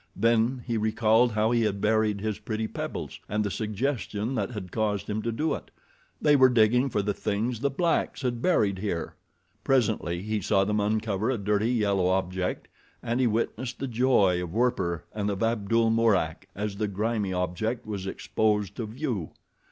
[0.15, 4.71] Then he recalled how he had buried his pretty pebbles, and the suggestion that had
[4.71, 5.69] caused him to do it.
[6.19, 9.13] They were digging for the things the blacks had buried here!
[9.63, 12.67] Presently he saw them uncover a dirty, yellow object,
[13.03, 17.85] and he witnessed the joy of Werper and of Abdul Mourak as the grimy object
[17.85, 19.29] was exposed to view.